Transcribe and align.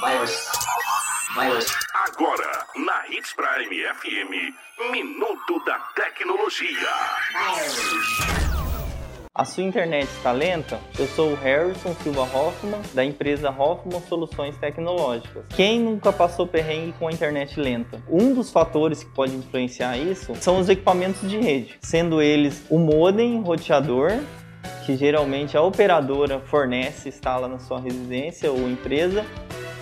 Virus. 0.00 0.46
Virus. 1.34 1.66
Agora, 2.06 2.64
na 2.76 3.08
Hits 3.08 3.32
Prime 3.32 3.82
FM, 3.94 4.92
Minuto 4.92 5.64
da 5.66 5.76
Tecnologia. 5.96 6.88
A 9.34 9.44
sua 9.44 9.64
internet 9.64 10.08
está 10.08 10.30
lenta? 10.30 10.78
Eu 10.96 11.08
sou 11.08 11.32
o 11.32 11.34
Harrison 11.34 11.94
Silva 11.96 12.22
Hoffman, 12.22 12.80
da 12.94 13.04
empresa 13.04 13.50
Hoffman 13.50 14.00
Soluções 14.02 14.56
Tecnológicas. 14.58 15.44
Quem 15.48 15.80
nunca 15.80 16.12
passou 16.12 16.46
perrengue 16.46 16.92
com 16.96 17.08
a 17.08 17.12
internet 17.12 17.58
lenta? 17.58 18.00
Um 18.08 18.32
dos 18.32 18.52
fatores 18.52 19.02
que 19.02 19.10
pode 19.10 19.34
influenciar 19.34 19.96
isso 19.98 20.32
são 20.36 20.60
os 20.60 20.68
equipamentos 20.68 21.28
de 21.28 21.38
rede, 21.38 21.76
sendo 21.82 22.22
eles 22.22 22.64
o 22.70 22.78
modem, 22.78 23.42
roteador, 23.42 24.20
que 24.86 24.96
geralmente 24.96 25.56
a 25.56 25.62
operadora 25.62 26.38
fornece, 26.38 27.08
instala 27.08 27.48
na 27.48 27.58
sua 27.58 27.80
residência 27.80 28.50
ou 28.50 28.68
empresa, 28.68 29.26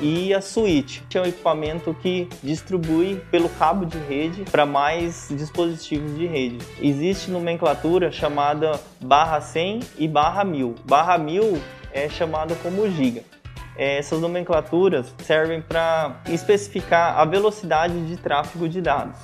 e 0.00 0.32
a 0.34 0.40
switch, 0.40 1.00
que 1.08 1.18
é 1.18 1.22
um 1.22 1.26
equipamento 1.26 1.94
que 2.00 2.28
distribui 2.42 3.20
pelo 3.30 3.48
cabo 3.50 3.84
de 3.84 3.98
rede 3.98 4.44
para 4.50 4.64
mais 4.64 5.28
dispositivos 5.30 6.16
de 6.16 6.26
rede. 6.26 6.58
Existe 6.80 7.30
nomenclatura 7.30 8.10
chamada 8.10 8.80
barra 9.00 9.40
100 9.40 9.80
e 9.98 10.08
barra 10.08 10.44
1000. 10.44 10.74
Barra 10.84 11.18
1000 11.18 11.60
é 11.92 12.08
chamada 12.08 12.54
como 12.56 12.90
giga. 12.90 13.22
Essas 13.76 14.20
nomenclaturas 14.20 15.14
servem 15.24 15.62
para 15.62 16.20
especificar 16.28 17.18
a 17.18 17.24
velocidade 17.24 18.06
de 18.06 18.16
tráfego 18.16 18.68
de 18.68 18.80
dados. 18.80 19.18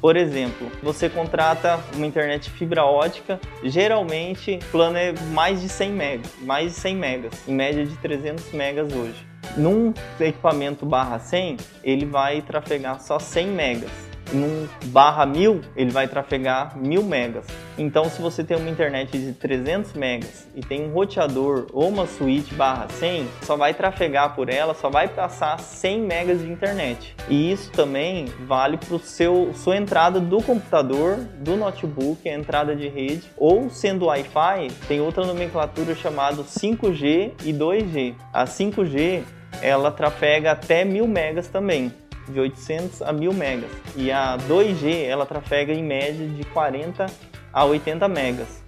Por 0.00 0.16
exemplo, 0.16 0.70
você 0.82 1.08
contrata 1.08 1.80
uma 1.94 2.06
internet 2.06 2.48
fibra 2.50 2.84
ótica, 2.84 3.40
geralmente 3.64 4.60
o 4.68 4.70
plano 4.70 4.96
é 4.96 5.12
mais 5.32 5.60
de 5.60 5.68
100 5.68 5.92
megas, 5.92 6.32
mais 6.40 6.74
de 6.74 6.80
100 6.80 6.96
megas, 6.96 7.48
em 7.48 7.54
média 7.54 7.84
de 7.84 7.96
300 7.96 8.52
megas 8.52 8.92
hoje. 8.92 9.27
Num 9.56 9.92
equipamento 10.20 10.86
barra 10.86 11.18
100, 11.18 11.56
ele 11.82 12.06
vai 12.06 12.42
trafegar 12.42 13.00
só 13.00 13.18
100 13.18 13.46
megas 13.48 14.07
num 14.32 14.68
barra 14.86 15.24
1000, 15.26 15.60
ele 15.76 15.90
vai 15.90 16.08
trafegar 16.08 16.76
1000 16.76 17.02
megas. 17.02 17.46
Então, 17.76 18.04
se 18.06 18.20
você 18.20 18.42
tem 18.42 18.56
uma 18.56 18.68
internet 18.68 19.16
de 19.16 19.32
300 19.32 19.92
megas 19.94 20.48
e 20.54 20.60
tem 20.60 20.84
um 20.84 20.92
roteador 20.92 21.66
ou 21.72 21.88
uma 21.88 22.06
switch 22.06 22.52
barra 22.54 22.88
100, 22.88 23.26
só 23.42 23.56
vai 23.56 23.72
trafegar 23.72 24.34
por 24.34 24.48
ela, 24.48 24.74
só 24.74 24.90
vai 24.90 25.08
passar 25.08 25.58
100 25.58 26.00
megas 26.00 26.40
de 26.40 26.50
internet. 26.50 27.14
E 27.28 27.52
isso 27.52 27.70
também 27.70 28.26
vale 28.46 28.76
para 28.76 28.98
seu 28.98 29.52
sua 29.54 29.76
entrada 29.76 30.20
do 30.20 30.42
computador, 30.42 31.16
do 31.38 31.56
notebook, 31.56 32.28
a 32.28 32.34
entrada 32.34 32.74
de 32.74 32.88
rede, 32.88 33.30
ou 33.36 33.70
sendo 33.70 34.06
Wi-Fi, 34.06 34.68
tem 34.86 35.00
outra 35.00 35.24
nomenclatura 35.24 35.94
chamada 35.94 36.42
5G 36.42 37.32
e 37.44 37.52
2G. 37.52 38.14
A 38.32 38.44
5G 38.44 39.22
ela 39.62 39.90
trafega 39.90 40.52
até 40.52 40.84
1000 40.84 41.06
megas 41.06 41.48
também 41.48 41.92
de 42.32 42.38
800 42.40 43.02
a 43.02 43.12
1000 43.12 43.32
megas. 43.32 43.70
E 43.96 44.10
a 44.10 44.36
2G 44.36 45.04
ela 45.04 45.26
trafega 45.26 45.72
em 45.72 45.82
média 45.82 46.26
de 46.26 46.44
40 46.44 47.06
a 47.52 47.64
80 47.64 48.08
megas. 48.08 48.62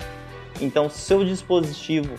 Então, 0.60 0.88
se 0.88 0.96
o 0.96 1.00
seu 1.00 1.24
dispositivo 1.24 2.14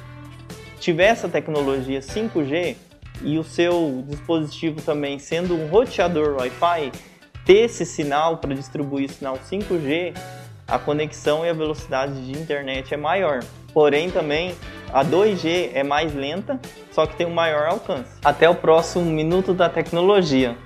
tiver 0.80 1.08
essa 1.08 1.30
tecnologia 1.30 2.00
5G 2.00 2.76
e 3.24 3.38
o 3.38 3.44
seu 3.44 4.04
dispositivo 4.08 4.82
também 4.82 5.20
sendo 5.20 5.56
um 5.56 5.68
roteador 5.68 6.38
Wi-Fi, 6.38 6.92
ter 7.46 7.66
esse 7.66 7.86
sinal 7.86 8.38
para 8.38 8.56
distribuir 8.56 9.10
sinal 9.10 9.38
5G, 9.38 10.16
a 10.68 10.80
conexão 10.80 11.46
e 11.46 11.50
a 11.50 11.54
velocidade 11.54 12.26
de 12.26 12.40
internet 12.40 12.94
é 12.94 12.98
maior. 12.98 13.42
Porém, 13.74 14.10
também 14.10 14.56
a 14.92 15.04
2G 15.04 15.72
é 15.74 15.84
mais 15.84 16.14
lenta, 16.14 16.60
só 16.92 17.06
que 17.06 17.16
tem 17.16 17.26
um 17.26 17.34
maior 17.34 17.68
alcance. 17.68 18.10
Até 18.24 18.50
o 18.50 18.56
próximo 18.56 19.06
Minuto 19.06 19.54
da 19.54 19.70
Tecnologia. 19.70 20.58